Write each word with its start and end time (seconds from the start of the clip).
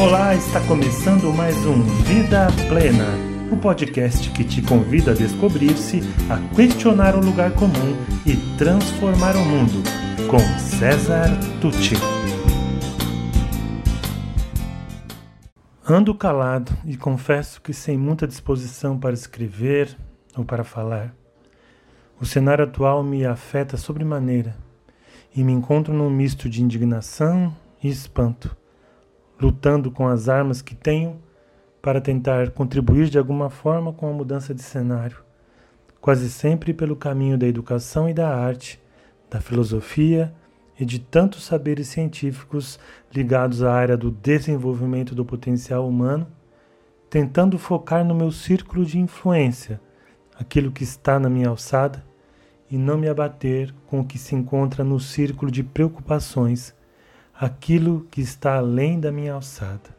Olá, 0.00 0.32
está 0.32 0.64
começando 0.64 1.34
mais 1.34 1.56
um 1.66 1.82
Vida 2.04 2.46
Plena, 2.68 3.04
o 3.50 3.56
podcast 3.56 4.30
que 4.30 4.44
te 4.44 4.62
convida 4.62 5.10
a 5.10 5.14
descobrir-se, 5.14 6.02
a 6.30 6.54
questionar 6.54 7.16
o 7.16 7.20
lugar 7.20 7.52
comum 7.54 7.96
e 8.24 8.36
transformar 8.56 9.34
o 9.34 9.44
mundo, 9.44 9.82
com 10.30 10.38
César 10.60 11.28
Tucci. 11.60 11.96
Ando 15.84 16.14
calado 16.14 16.72
e 16.84 16.96
confesso 16.96 17.60
que 17.60 17.72
sem 17.72 17.98
muita 17.98 18.24
disposição 18.24 18.96
para 18.96 19.14
escrever 19.14 19.98
ou 20.36 20.44
para 20.44 20.62
falar. 20.62 21.12
O 22.20 22.24
cenário 22.24 22.62
atual 22.62 23.02
me 23.02 23.26
afeta 23.26 23.76
sobremaneira 23.76 24.56
e 25.34 25.42
me 25.42 25.52
encontro 25.52 25.92
num 25.92 26.08
misto 26.08 26.48
de 26.48 26.62
indignação 26.62 27.52
e 27.82 27.88
espanto 27.88 28.56
lutando 29.40 29.90
com 29.90 30.06
as 30.06 30.28
armas 30.28 30.60
que 30.60 30.74
tenho 30.74 31.20
para 31.80 32.00
tentar 32.00 32.50
contribuir 32.50 33.08
de 33.08 33.18
alguma 33.18 33.48
forma 33.48 33.92
com 33.92 34.08
a 34.08 34.12
mudança 34.12 34.54
de 34.54 34.62
cenário, 34.62 35.18
quase 36.00 36.28
sempre 36.30 36.74
pelo 36.74 36.96
caminho 36.96 37.38
da 37.38 37.46
educação 37.46 38.08
e 38.08 38.14
da 38.14 38.28
arte, 38.28 38.80
da 39.30 39.40
filosofia 39.40 40.34
e 40.78 40.84
de 40.84 40.98
tantos 40.98 41.44
saberes 41.44 41.88
científicos 41.88 42.78
ligados 43.14 43.62
à 43.62 43.72
área 43.72 43.96
do 43.96 44.10
desenvolvimento 44.10 45.14
do 45.14 45.24
potencial 45.24 45.88
humano, 45.88 46.26
tentando 47.10 47.58
focar 47.58 48.04
no 48.04 48.14
meu 48.14 48.30
círculo 48.30 48.84
de 48.84 48.98
influência, 48.98 49.80
aquilo 50.38 50.70
que 50.70 50.84
está 50.84 51.18
na 51.18 51.28
minha 51.28 51.48
alçada, 51.48 52.04
e 52.70 52.76
não 52.76 52.98
me 52.98 53.08
abater 53.08 53.74
com 53.86 54.00
o 54.00 54.04
que 54.04 54.18
se 54.18 54.34
encontra 54.34 54.84
no 54.84 55.00
círculo 55.00 55.50
de 55.50 55.62
preocupações 55.62 56.74
aquilo 57.38 58.06
que 58.10 58.20
está 58.20 58.56
além 58.56 58.98
da 58.98 59.12
minha 59.12 59.34
alçada. 59.34 59.96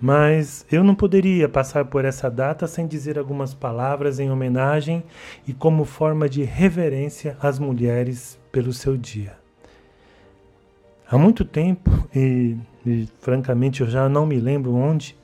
Mas 0.00 0.66
eu 0.70 0.84
não 0.84 0.94
poderia 0.94 1.48
passar 1.48 1.86
por 1.86 2.04
essa 2.04 2.30
data 2.30 2.66
sem 2.66 2.86
dizer 2.86 3.18
algumas 3.18 3.54
palavras 3.54 4.18
em 4.18 4.30
homenagem 4.30 5.02
e 5.46 5.54
como 5.54 5.84
forma 5.84 6.28
de 6.28 6.42
reverência 6.42 7.38
às 7.40 7.58
mulheres 7.58 8.38
pelo 8.52 8.72
seu 8.72 8.96
dia. 8.96 9.36
Há 11.10 11.16
muito 11.16 11.44
tempo, 11.44 11.90
e, 12.14 12.56
e 12.84 13.08
francamente 13.20 13.80
eu 13.80 13.86
já 13.86 14.08
não 14.08 14.26
me 14.26 14.38
lembro 14.38 14.74
onde, 14.74 15.16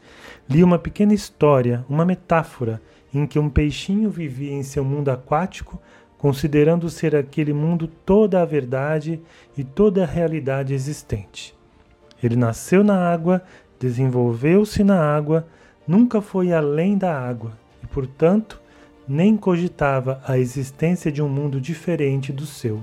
li 0.48 0.64
uma 0.64 0.78
pequena 0.78 1.12
história, 1.12 1.84
uma 1.88 2.04
metáfora, 2.04 2.80
em 3.12 3.26
que 3.26 3.38
um 3.38 3.50
peixinho 3.50 4.08
vivia 4.08 4.52
em 4.52 4.62
seu 4.62 4.84
mundo 4.84 5.10
aquático 5.10 5.80
considerando 6.20 6.90
ser 6.90 7.16
aquele 7.16 7.54
mundo 7.54 7.88
toda 8.04 8.42
a 8.42 8.44
verdade 8.44 9.22
e 9.56 9.64
toda 9.64 10.02
a 10.02 10.06
realidade 10.06 10.74
existente. 10.74 11.56
Ele 12.22 12.36
nasceu 12.36 12.84
na 12.84 13.10
água, 13.10 13.42
desenvolveu-se 13.78 14.84
na 14.84 15.00
água, 15.00 15.46
nunca 15.88 16.20
foi 16.20 16.52
além 16.52 16.98
da 16.98 17.18
água 17.18 17.52
e, 17.82 17.86
portanto, 17.86 18.60
nem 19.08 19.34
cogitava 19.34 20.20
a 20.28 20.36
existência 20.36 21.10
de 21.10 21.22
um 21.22 21.28
mundo 21.28 21.58
diferente 21.58 22.34
do 22.34 22.44
seu. 22.44 22.82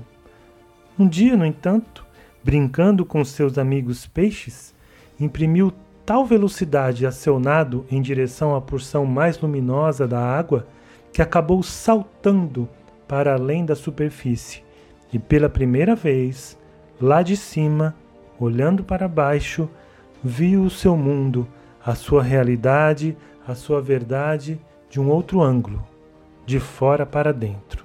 Um 0.98 1.06
dia, 1.06 1.36
no 1.36 1.46
entanto, 1.46 2.04
brincando 2.42 3.06
com 3.06 3.24
seus 3.24 3.56
amigos 3.56 4.04
peixes, 4.04 4.74
imprimiu 5.18 5.72
tal 6.04 6.26
velocidade 6.26 7.06
a 7.06 7.12
seu 7.12 7.38
nado 7.38 7.86
em 7.88 8.02
direção 8.02 8.56
à 8.56 8.60
porção 8.60 9.06
mais 9.06 9.40
luminosa 9.40 10.08
da 10.08 10.18
água 10.18 10.66
que 11.12 11.22
acabou 11.22 11.62
saltando 11.62 12.68
para 13.08 13.32
além 13.32 13.64
da 13.64 13.74
superfície 13.74 14.62
e 15.12 15.18
pela 15.18 15.48
primeira 15.48 15.96
vez, 15.96 16.58
lá 17.00 17.22
de 17.22 17.36
cima, 17.36 17.96
olhando 18.38 18.84
para 18.84 19.08
baixo, 19.08 19.68
viu 20.22 20.62
o 20.62 20.70
seu 20.70 20.96
mundo, 20.96 21.48
a 21.84 21.94
sua 21.94 22.22
realidade, 22.22 23.16
a 23.46 23.54
sua 23.54 23.80
verdade 23.80 24.60
de 24.90 25.00
um 25.00 25.08
outro 25.08 25.40
ângulo, 25.40 25.82
de 26.44 26.60
fora 26.60 27.06
para 27.06 27.32
dentro. 27.32 27.84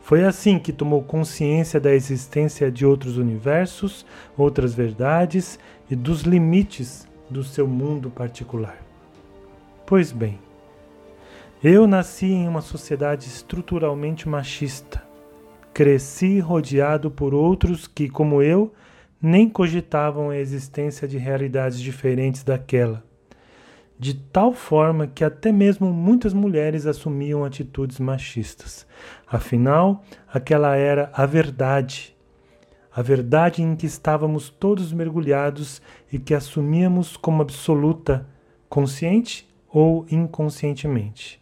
Foi 0.00 0.24
assim 0.24 0.58
que 0.58 0.72
tomou 0.72 1.02
consciência 1.02 1.78
da 1.78 1.92
existência 1.92 2.70
de 2.70 2.86
outros 2.86 3.18
universos, 3.18 4.06
outras 4.36 4.74
verdades 4.74 5.58
e 5.90 5.94
dos 5.94 6.22
limites 6.22 7.06
do 7.28 7.44
seu 7.44 7.68
mundo 7.68 8.10
particular. 8.10 8.78
Pois 9.86 10.10
bem, 10.10 10.38
eu 11.62 11.86
nasci 11.86 12.24
em 12.24 12.48
uma 12.48 12.62
sociedade 12.62 13.26
estruturalmente 13.26 14.26
machista. 14.26 15.02
Cresci 15.74 16.40
rodeado 16.40 17.10
por 17.10 17.34
outros 17.34 17.86
que, 17.86 18.08
como 18.08 18.42
eu, 18.42 18.72
nem 19.20 19.46
cogitavam 19.46 20.30
a 20.30 20.38
existência 20.38 21.06
de 21.06 21.18
realidades 21.18 21.78
diferentes 21.78 22.42
daquela. 22.42 23.04
De 23.98 24.14
tal 24.14 24.54
forma 24.54 25.06
que 25.06 25.22
até 25.22 25.52
mesmo 25.52 25.92
muitas 25.92 26.32
mulheres 26.32 26.86
assumiam 26.86 27.44
atitudes 27.44 28.00
machistas. 28.00 28.86
Afinal, 29.26 30.02
aquela 30.32 30.74
era 30.76 31.10
a 31.12 31.26
verdade. 31.26 32.16
A 32.90 33.02
verdade 33.02 33.62
em 33.62 33.76
que 33.76 33.84
estávamos 33.84 34.48
todos 34.48 34.94
mergulhados 34.94 35.82
e 36.10 36.18
que 36.18 36.32
assumíamos 36.32 37.18
como 37.18 37.42
absoluta, 37.42 38.26
consciente 38.66 39.46
ou 39.68 40.06
inconscientemente. 40.10 41.39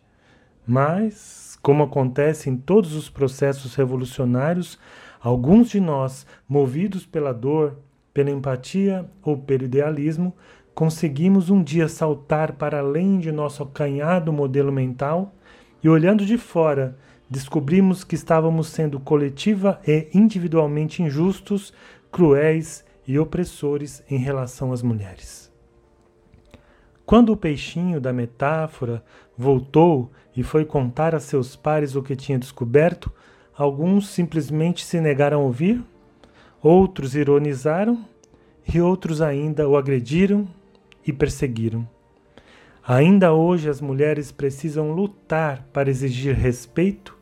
Mas, 0.71 1.59
como 1.63 1.83
acontece 1.83 2.51
em 2.51 2.57
todos 2.57 2.95
os 2.95 3.09
processos 3.09 3.75
revolucionários, 3.75 4.79
alguns 5.19 5.71
de 5.71 5.81
nós, 5.81 6.27
movidos 6.47 7.07
pela 7.07 7.33
dor, 7.33 7.79
pela 8.13 8.31
empatia 8.31 9.11
ou 9.23 9.39
pelo 9.39 9.65
idealismo, 9.65 10.37
conseguimos 10.75 11.49
um 11.49 11.63
dia 11.63 11.89
saltar 11.89 12.53
para 12.53 12.81
além 12.81 13.19
de 13.19 13.33
nosso 13.33 13.63
acanhado 13.63 14.31
modelo 14.31 14.71
mental 14.71 15.35
e, 15.83 15.89
olhando 15.89 16.27
de 16.27 16.37
fora, 16.37 16.99
descobrimos 17.31 18.05
que 18.05 18.15
estávamos 18.15 18.67
sendo 18.67 19.01
coletiva 19.01 19.81
e 19.87 20.09
individualmente 20.13 21.03
injustos, 21.03 21.73
cruéis 22.13 22.85
e 23.07 23.19
opressores 23.19 24.05
em 24.11 24.19
relação 24.19 24.71
às 24.71 24.83
mulheres. 24.83 25.51
Quando 27.09 27.33
o 27.33 27.37
peixinho 27.39 28.03
da 28.03 28.13
metáfora 28.13 29.03
voltou 29.35 30.13
e 30.37 30.43
foi 30.43 30.67
contar 30.67 31.15
a 31.15 31.19
seus 31.19 31.57
pares 31.57 31.97
o 31.97 32.03
que 32.03 32.15
tinha 32.15 32.39
descoberto, 32.39 33.11
alguns 33.57 34.09
simplesmente 34.09 34.85
se 34.85 35.01
negaram 35.01 35.41
a 35.41 35.45
ouvir, 35.45 35.83
outros 36.63 37.15
ironizaram 37.15 38.05
e 38.71 38.79
outros 38.79 39.23
ainda 39.23 39.67
o 39.67 39.75
agrediram 39.75 40.47
e 41.03 41.11
perseguiram. 41.11 41.89
Ainda 42.87 43.33
hoje 43.33 43.71
as 43.71 43.81
mulheres 43.81 44.31
precisam 44.31 44.93
lutar 44.93 45.67
para 45.73 45.89
exigir 45.89 46.35
respeito, 46.35 47.17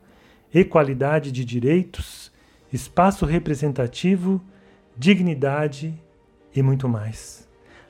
equalidade 0.52 1.30
de 1.30 1.44
direitos, 1.44 2.32
espaço 2.72 3.24
representativo, 3.24 4.42
dignidade 4.96 5.94
e 6.52 6.60
muito 6.60 6.88
mais. 6.88 7.45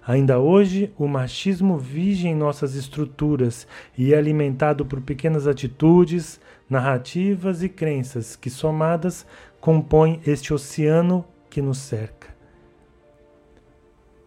Ainda 0.07 0.39
hoje, 0.39 0.93
o 0.97 1.09
machismo 1.09 1.77
vige 1.77 2.29
em 2.29 2.35
nossas 2.35 2.77
estruturas 2.77 3.67
e 3.99 4.15
é 4.15 4.17
alimentado 4.17 4.87
por 4.87 5.01
pequenas 5.01 5.49
atitudes, 5.49 6.41
narrativas 6.71 7.61
e 7.65 7.69
crenças 7.69 8.37
que, 8.37 8.49
somadas, 8.49 9.27
compõem 9.61 10.21
este 10.25 10.55
oceano 10.55 11.25
que 11.51 11.61
nos 11.61 11.79
cerca. 11.79 12.29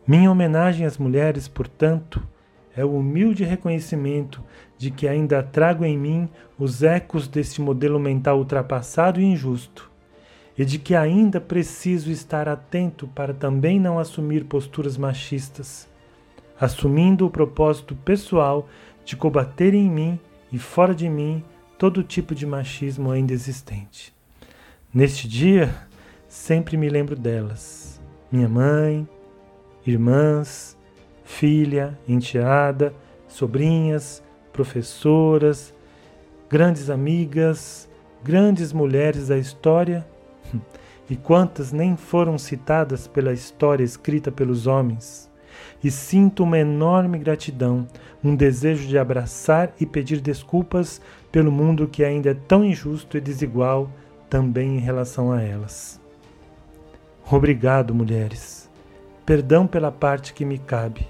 Minha 0.06 0.29
homenagem 0.29 0.85
às 0.85 0.97
mulheres, 0.97 1.47
portanto, 1.47 2.22
é 2.75 2.84
o 2.84 2.97
humilde 2.97 3.45
reconhecimento 3.45 4.44
de 4.78 4.91
que 4.91 5.07
ainda 5.07 5.41
trago 5.41 5.85
em 5.85 5.97
mim 5.97 6.28
os 6.57 6.84
ecos 6.84 7.25
deste 7.25 7.62
modelo 7.62 8.00
mental 8.00 8.38
ultrapassado 8.38 9.22
e 9.22 9.23
injusto 9.23 9.88
e 10.59 10.66
de 10.66 10.78
que 10.78 10.94
ainda 10.94 11.40
preciso 11.40 12.12
estar 12.12 12.50
atento 12.50 13.08
para 13.08 13.34
também 13.34 13.80
não 13.80 13.97
assumir 13.97 14.44
posturas 14.44 14.97
machistas, 14.97 15.88
assumindo 16.59 17.25
o 17.25 17.30
propósito 17.30 17.95
pessoal 17.95 18.68
de 19.06 19.16
combater 19.16 19.74
em 19.74 19.89
mim 19.89 20.19
e 20.51 20.60
fora 20.60 20.94
de 20.94 21.07
mim 21.07 21.42
todo 21.78 22.04
tipo 22.04 22.36
de 22.36 22.45
machismo 22.45 23.10
ainda 23.10 23.31
existente. 23.31 24.13
Neste 24.94 25.30
dia, 25.30 25.74
sempre 26.28 26.75
me 26.75 26.89
lembro 26.89 27.16
delas: 27.16 28.01
minha 28.30 28.50
mãe, 28.50 29.07
irmãs, 29.88 30.78
filha, 31.24 31.98
enteada, 32.06 32.94
sobrinhas, 33.30 34.22
professoras, 34.51 35.74
grandes 36.50 36.89
amigas, 36.89 37.89
grandes 38.22 38.74
mulheres 38.74 39.30
da 39.30 39.38
história 39.38 40.06
e 41.10 41.16
quantas 41.16 41.72
nem 41.72 41.98
foram 41.98 42.38
citadas 42.38 43.07
pela 43.07 43.34
história 43.34 43.84
escrita 43.84 44.31
pelos 44.31 44.68
homens. 44.68 45.30
E 45.84 45.90
sinto 45.90 46.44
uma 46.44 46.60
enorme 46.60 47.18
gratidão, 47.18 47.88
um 48.24 48.36
desejo 48.36 48.88
de 48.88 48.98
abraçar 48.98 49.74
e 49.80 49.86
pedir 49.86 50.22
desculpas 50.22 51.01
pelo 51.31 51.51
mundo 51.51 51.88
que 51.88 52.04
ainda 52.04 52.31
é 52.31 52.34
tão 52.34 52.63
injusto 52.63 53.18
e 53.18 53.22
desigual 53.22 53.90
também 54.30 54.78
em 54.78 54.80
relação 54.80 55.31
a 55.31 55.42
elas. 55.42 56.00
Obrigado, 57.31 57.94
mulheres. 57.94 58.69
Perdão 59.25 59.68
pela 59.68 59.92
parte 59.92 60.34
que 60.34 60.45
me 60.45 60.57
cabe. 60.57 61.07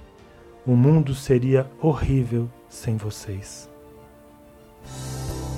o 0.66 0.76
mundo 0.76 1.16
seria 1.16 1.66
horrível 1.82 2.48
sem 2.70 2.96
vocês. 2.96 3.68